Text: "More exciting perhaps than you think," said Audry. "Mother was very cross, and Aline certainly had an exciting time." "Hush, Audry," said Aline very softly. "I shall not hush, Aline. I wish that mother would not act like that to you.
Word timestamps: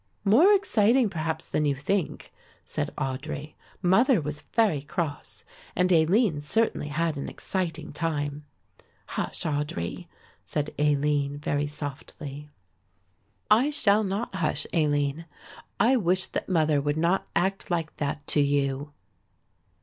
"More 0.25 0.51
exciting 0.55 1.11
perhaps 1.11 1.45
than 1.45 1.63
you 1.63 1.75
think," 1.75 2.33
said 2.65 2.91
Audry. 2.97 3.53
"Mother 3.83 4.19
was 4.19 4.45
very 4.51 4.81
cross, 4.81 5.45
and 5.75 5.91
Aline 5.91 6.41
certainly 6.41 6.87
had 6.87 7.17
an 7.17 7.29
exciting 7.29 7.93
time." 7.93 8.43
"Hush, 9.09 9.43
Audry," 9.43 10.07
said 10.43 10.73
Aline 10.79 11.37
very 11.37 11.67
softly. 11.67 12.49
"I 13.51 13.69
shall 13.69 14.03
not 14.03 14.33
hush, 14.33 14.65
Aline. 14.73 15.25
I 15.79 15.97
wish 15.97 16.25
that 16.25 16.49
mother 16.49 16.81
would 16.81 16.97
not 16.97 17.27
act 17.35 17.69
like 17.69 17.97
that 17.97 18.25
to 18.25 18.39
you. 18.41 18.93